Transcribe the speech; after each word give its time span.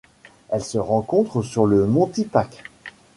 Elle 0.49 0.63
se 0.63 0.79
rencontre 0.79 1.43
sur 1.43 1.67
le 1.67 1.85
mont 1.85 2.07
Tipac. 2.07 2.63